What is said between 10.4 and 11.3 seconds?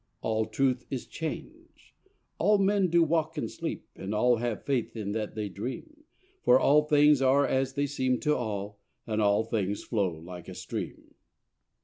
a stream.